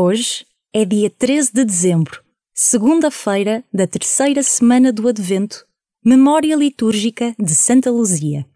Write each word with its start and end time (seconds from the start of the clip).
Hoje 0.00 0.46
é 0.72 0.84
dia 0.84 1.10
13 1.10 1.52
de 1.52 1.64
dezembro, 1.64 2.22
segunda-feira 2.54 3.64
da 3.74 3.84
terceira 3.84 4.44
semana 4.44 4.92
do 4.92 5.08
Advento, 5.08 5.66
memória 6.04 6.54
litúrgica 6.54 7.34
de 7.36 7.52
Santa 7.52 7.90
Luzia. 7.90 8.46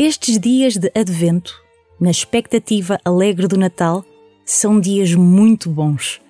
Estes 0.00 0.38
dias 0.38 0.76
de 0.76 0.92
Advento, 0.94 1.60
na 2.00 2.08
expectativa 2.08 3.00
alegre 3.04 3.48
do 3.48 3.58
Natal, 3.58 4.04
são 4.44 4.78
dias 4.78 5.12
muito 5.12 5.68
bons. 5.68 6.20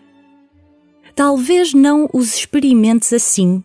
Talvez 1.14 1.74
não 1.74 2.08
os 2.14 2.34
experimentes 2.34 3.12
assim, 3.12 3.62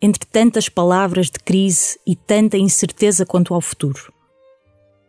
entre 0.00 0.24
tantas 0.24 0.70
palavras 0.70 1.26
de 1.26 1.38
crise 1.38 2.00
e 2.06 2.16
tanta 2.16 2.56
incerteza 2.56 3.26
quanto 3.26 3.52
ao 3.52 3.60
futuro. 3.60 4.10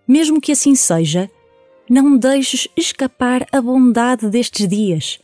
Mesmo 0.06 0.42
que 0.42 0.52
assim 0.52 0.76
seja, 0.76 1.32
não 1.90 2.18
deixes 2.18 2.68
escapar 2.76 3.48
a 3.50 3.62
bondade 3.62 4.30
destes 4.30 4.68
dias, 4.68 5.20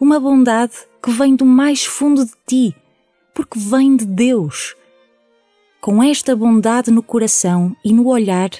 uma 0.00 0.18
bondade 0.18 0.74
que 1.00 1.12
vem 1.12 1.36
do 1.36 1.46
mais 1.46 1.84
fundo 1.84 2.24
de 2.24 2.32
ti, 2.44 2.76
porque 3.32 3.60
vem 3.60 3.96
de 3.96 4.04
Deus 4.04 4.74
com 5.86 6.02
esta 6.02 6.34
bondade 6.34 6.90
no 6.90 7.00
coração 7.00 7.76
e 7.84 7.92
no 7.92 8.08
olhar, 8.08 8.50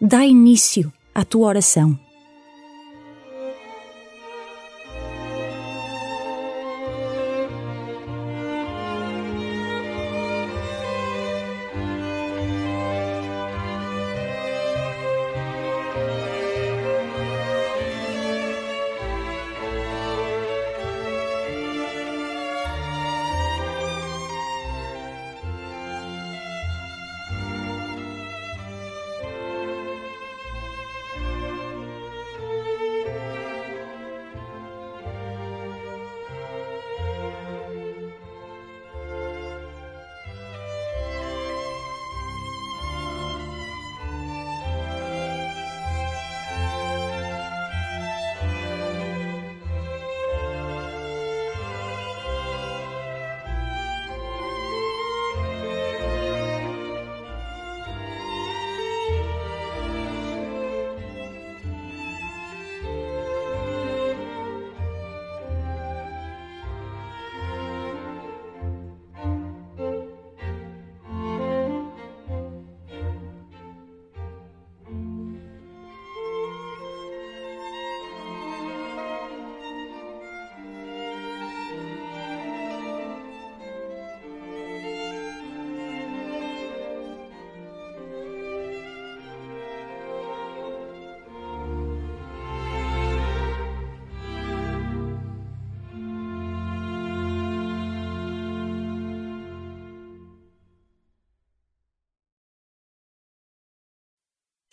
dá 0.00 0.24
início 0.24 0.90
à 1.14 1.22
tua 1.22 1.48
oração. 1.48 1.94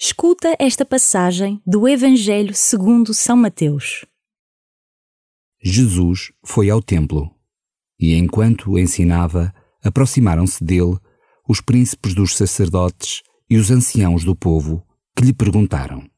Escuta 0.04 0.56
esta 0.58 0.84
passagem 0.84 1.62
do 1.64 1.88
Evangelho 1.88 2.56
segundo 2.56 3.14
São 3.14 3.38
Mateus. 3.38 4.04
Jesus 5.62 6.32
foi 6.44 6.72
ao 6.72 6.82
templo 6.82 7.30
e, 8.00 8.16
enquanto 8.16 8.80
ensinava, 8.80 9.54
aproximaram-se 9.84 10.64
dele 10.64 10.98
os 11.48 11.62
príncipes 11.62 12.16
dos 12.16 12.36
sacerdotes 12.36 13.22
e 13.48 13.58
os 13.58 13.70
anciãos 13.70 14.24
do 14.24 14.36
povo, 14.36 14.84
que 15.16 15.24
lhe 15.24 15.34
perguntaram: 15.34 16.10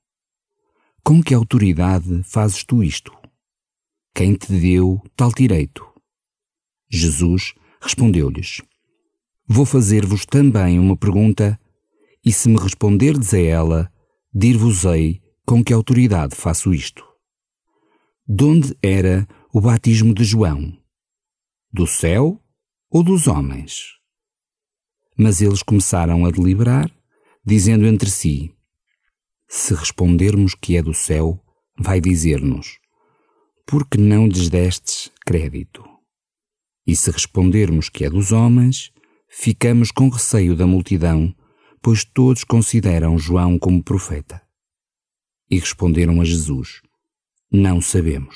Com 1.04 1.22
que 1.22 1.34
autoridade 1.34 2.24
fazes 2.24 2.64
tu 2.64 2.82
isto? 2.82 3.12
Quem 4.16 4.34
te 4.34 4.50
deu 4.50 5.02
tal 5.14 5.30
direito? 5.34 5.86
Jesus 6.90 7.54
respondeu-lhes: 7.82 8.62
Vou 9.46 9.66
fazer-vos 9.66 10.26
também 10.26 10.80
uma 10.80 10.96
pergunta 10.96 11.60
e 12.24 12.32
se 12.32 12.48
me 12.48 12.58
responderdes 12.58 13.34
a 13.34 13.40
ela, 13.40 13.92
dir-vos-ei 14.34 15.22
com 15.46 15.64
que 15.64 15.74
autoridade 15.74 16.36
faço 16.36 16.74
isto. 16.74 17.04
De 18.26 18.44
onde 18.46 18.78
era 18.82 19.28
o 19.54 19.60
batismo 19.60 20.14
de 20.14 20.24
João? 20.24 20.78
Do 21.72 21.86
céu 21.86 22.42
ou 22.90 23.04
dos 23.04 23.28
homens? 23.28 24.00
Mas 25.18 25.42
eles 25.42 25.62
começaram 25.62 26.26
a 26.26 26.32
deliberar, 26.32 26.90
dizendo 27.46 27.86
entre 27.86 28.10
si: 28.10 28.54
Se 29.48 29.76
respondermos 29.76 30.56
que 30.56 30.78
é 30.78 30.82
do 30.82 30.94
céu, 30.94 31.44
vai 31.78 32.00
dizer-nos: 32.00 32.80
Por 33.68 33.88
que 33.88 33.98
não 33.98 34.28
lhes 34.28 34.50
destes 34.50 35.12
crédito? 35.26 35.84
E 36.88 36.96
se 36.96 37.12
respondermos 37.12 37.90
que 37.90 38.06
é 38.06 38.10
dos 38.10 38.32
homens, 38.32 38.92
ficamos 39.30 39.92
com 39.92 40.10
receio 40.10 40.56
da 40.56 40.66
multidão 40.66 41.36
pois 41.84 42.06
todos 42.06 42.46
consideram 42.46 43.20
João 43.20 43.60
como 43.60 43.84
profeta. 43.84 44.42
E 45.52 45.60
responderam 45.60 46.22
a 46.22 46.24
Jesus: 46.24 46.82
Não 47.52 47.82
sabemos. 47.82 48.36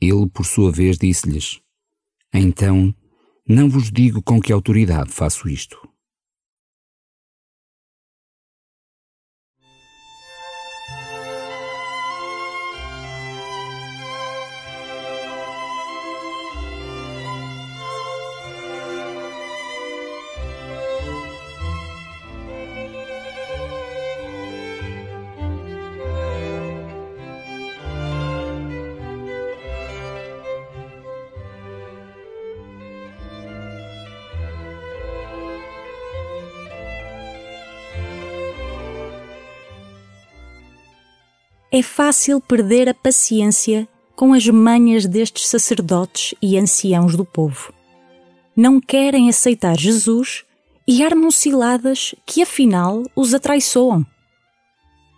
Ele, 0.00 0.28
por 0.28 0.44
sua 0.44 0.70
vez, 0.70 0.98
disse-lhes: 0.98 1.60
Então, 2.32 2.94
não 3.48 3.70
vos 3.70 3.90
digo 3.90 4.22
com 4.22 4.38
que 4.38 4.52
autoridade 4.52 5.10
faço 5.10 5.48
isto. 5.48 5.76
É 41.76 41.82
fácil 41.82 42.40
perder 42.40 42.88
a 42.88 42.94
paciência 42.94 43.88
com 44.14 44.32
as 44.32 44.46
manhas 44.46 45.06
destes 45.06 45.48
sacerdotes 45.48 46.32
e 46.40 46.56
anciãos 46.56 47.16
do 47.16 47.24
povo. 47.24 47.74
Não 48.56 48.80
querem 48.80 49.28
aceitar 49.28 49.76
Jesus 49.76 50.44
e 50.86 51.02
armam 51.02 51.32
ciladas 51.32 52.14
que 52.24 52.42
afinal 52.42 53.02
os 53.16 53.34
atraiçoam. 53.34 54.06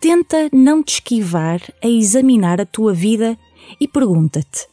Tenta 0.00 0.48
não 0.50 0.82
te 0.82 0.94
esquivar 0.94 1.60
a 1.84 1.88
examinar 1.88 2.58
a 2.58 2.64
tua 2.64 2.94
vida 2.94 3.38
e 3.78 3.86
pergunta-te: 3.86 4.66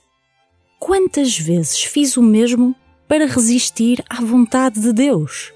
quantas 0.80 1.38
vezes 1.38 1.84
fiz 1.84 2.16
o 2.16 2.24
mesmo 2.24 2.74
para 3.10 3.28
resistir 3.28 4.02
à 4.10 4.22
vontade 4.22 4.80
de 4.80 4.94
Deus? 4.94 5.52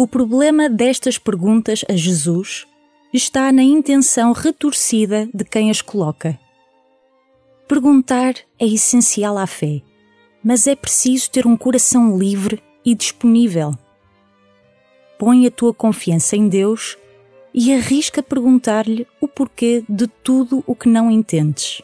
O 0.00 0.06
problema 0.06 0.68
destas 0.68 1.18
perguntas 1.18 1.84
a 1.88 1.96
Jesus 1.96 2.68
está 3.12 3.50
na 3.50 3.64
intenção 3.64 4.30
retorcida 4.30 5.28
de 5.34 5.44
quem 5.44 5.70
as 5.70 5.82
coloca. 5.82 6.38
Perguntar 7.66 8.34
é 8.60 8.64
essencial 8.64 9.36
à 9.36 9.44
fé, 9.44 9.82
mas 10.40 10.68
é 10.68 10.76
preciso 10.76 11.28
ter 11.32 11.48
um 11.48 11.56
coração 11.56 12.16
livre 12.16 12.62
e 12.84 12.94
disponível. 12.94 13.72
Põe 15.18 15.48
a 15.48 15.50
tua 15.50 15.74
confiança 15.74 16.36
em 16.36 16.48
Deus 16.48 16.96
e 17.52 17.74
arrisca 17.74 18.22
perguntar-lhe 18.22 19.04
o 19.20 19.26
porquê 19.26 19.82
de 19.88 20.06
tudo 20.06 20.62
o 20.64 20.76
que 20.76 20.88
não 20.88 21.10
entendes. 21.10 21.82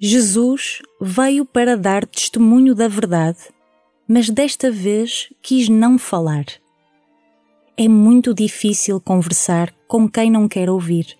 Jesus 0.00 0.82
veio 1.00 1.44
para 1.44 1.76
dar 1.76 2.06
testemunho 2.06 2.74
da 2.74 2.88
verdade, 2.88 3.38
mas 4.06 4.28
desta 4.28 4.70
vez 4.70 5.32
quis 5.40 5.68
não 5.68 5.98
falar. 5.98 6.44
É 7.76 7.88
muito 7.88 8.34
difícil 8.34 9.00
conversar 9.00 9.72
com 9.88 10.08
quem 10.08 10.30
não 10.30 10.48
quer 10.48 10.68
ouvir. 10.68 11.18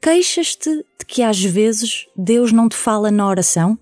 Queixas-te 0.00 0.70
de 0.98 1.06
que 1.06 1.22
às 1.22 1.42
vezes 1.42 2.06
Deus 2.16 2.52
não 2.52 2.68
te 2.68 2.76
fala 2.76 3.10
na 3.10 3.26
oração? 3.26 3.78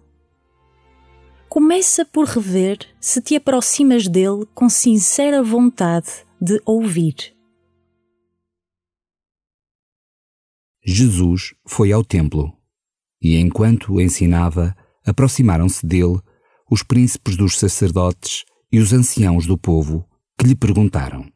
Começa 1.49 2.05
por 2.05 2.27
rever 2.27 2.79
se 3.01 3.21
te 3.21 3.37
aproximas 3.37 4.09
dele 4.09 4.47
com 4.55 4.69
sincera 4.69 5.43
vontade 5.43 6.25
de 6.41 6.61
ouvir. 6.65 7.37
Jesus 10.85 11.55
foi 11.67 11.93
ao 11.93 12.03
templo 12.03 12.57
e 13.23 13.37
enquanto 13.37 14.01
ensinava, 14.01 14.77
aproximaram-se 15.07 15.87
dele 15.87 16.21
os 16.69 16.83
príncipes 16.83 17.37
dos 17.37 17.59
sacerdotes 17.59 18.45
e 18.71 18.81
os 18.81 18.93
anciãos 18.93 19.47
do 19.47 19.57
povo, 19.57 20.05
que 20.37 20.47
lhe 20.47 20.57
perguntaram: 20.57 21.31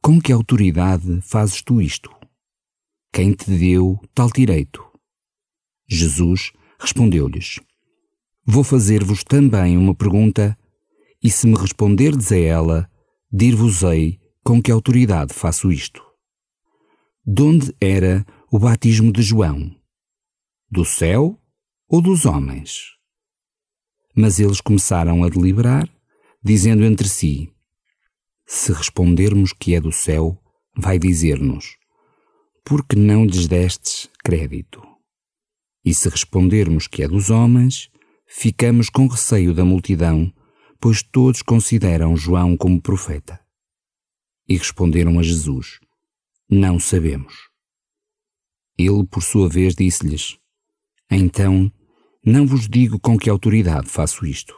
Com 0.00 0.20
que 0.20 0.32
autoridade 0.32 1.20
fazes 1.20 1.60
tu 1.60 1.82
isto? 1.82 2.10
Quem 3.12 3.34
te 3.34 3.50
deu 3.50 4.00
tal 4.14 4.30
direito? 4.30 4.82
Jesus 5.86 6.52
respondeu-lhes: 6.78 7.60
Vou 8.46 8.64
fazer-vos 8.64 9.22
também 9.22 9.76
uma 9.76 9.94
pergunta, 9.94 10.56
e 11.22 11.30
se 11.30 11.46
me 11.46 11.56
responderdes 11.56 12.32
a 12.32 12.38
ela, 12.38 12.90
dir-vos-ei 13.30 14.18
com 14.42 14.62
que 14.62 14.70
autoridade 14.70 15.34
faço 15.34 15.70
isto. 15.70 16.02
De 17.26 17.42
onde 17.42 17.74
era 17.78 18.24
o 18.50 18.58
batismo 18.58 19.12
de 19.12 19.20
João? 19.20 19.79
Do 20.70 20.84
céu 20.84 21.36
ou 21.88 22.00
dos 22.00 22.24
homens? 22.24 22.96
Mas 24.14 24.38
eles 24.38 24.60
começaram 24.60 25.24
a 25.24 25.28
deliberar, 25.28 25.88
dizendo 26.42 26.84
entre 26.84 27.08
si: 27.08 27.52
Se 28.46 28.72
respondermos 28.72 29.52
que 29.52 29.74
é 29.74 29.80
do 29.80 29.90
céu, 29.90 30.40
vai 30.76 30.96
dizer-nos: 30.98 31.76
Por 32.64 32.86
que 32.86 32.94
não 32.94 33.24
lhes 33.24 33.48
destes 33.48 34.08
crédito? 34.22 34.80
E 35.84 35.92
se 35.92 36.08
respondermos 36.08 36.86
que 36.86 37.02
é 37.02 37.08
dos 37.08 37.30
homens, 37.30 37.90
ficamos 38.26 38.88
com 38.88 39.08
receio 39.08 39.52
da 39.52 39.64
multidão, 39.64 40.32
pois 40.78 41.02
todos 41.02 41.42
consideram 41.42 42.16
João 42.16 42.56
como 42.56 42.80
profeta. 42.80 43.40
E 44.48 44.56
responderam 44.56 45.18
a 45.18 45.22
Jesus: 45.22 45.80
Não 46.48 46.78
sabemos. 46.78 47.34
Ele, 48.78 49.04
por 49.04 49.22
sua 49.22 49.48
vez, 49.48 49.74
disse-lhes: 49.74 50.39
então, 51.10 51.70
não 52.24 52.46
vos 52.46 52.68
digo 52.68 52.98
com 52.98 53.18
que 53.18 53.28
autoridade 53.28 53.88
faço 53.88 54.26
isto. 54.26 54.54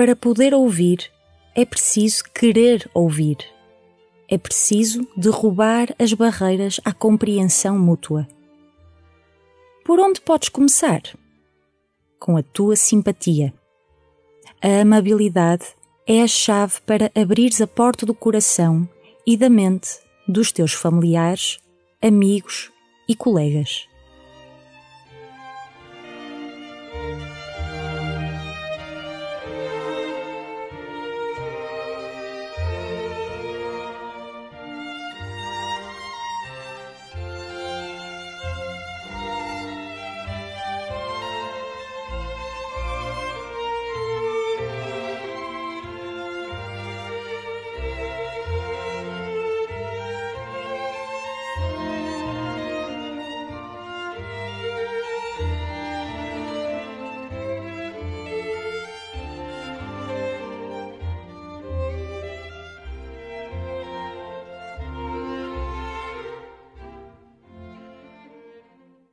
Para 0.00 0.16
poder 0.16 0.54
ouvir, 0.54 1.12
é 1.54 1.62
preciso 1.62 2.24
querer 2.34 2.90
ouvir. 2.94 3.36
É 4.26 4.38
preciso 4.38 5.06
derrubar 5.14 5.94
as 5.98 6.14
barreiras 6.14 6.80
à 6.86 6.90
compreensão 6.90 7.78
mútua. 7.78 8.26
Por 9.84 10.00
onde 10.00 10.18
podes 10.22 10.48
começar? 10.48 11.02
Com 12.18 12.34
a 12.38 12.42
tua 12.42 12.76
simpatia. 12.76 13.52
A 14.62 14.80
amabilidade 14.80 15.66
é 16.06 16.22
a 16.22 16.26
chave 16.26 16.80
para 16.86 17.12
abrires 17.14 17.60
a 17.60 17.66
porta 17.66 18.06
do 18.06 18.14
coração 18.14 18.88
e 19.26 19.36
da 19.36 19.50
mente 19.50 19.98
dos 20.26 20.50
teus 20.50 20.72
familiares, 20.72 21.58
amigos 22.00 22.72
e 23.06 23.14
colegas. 23.14 23.86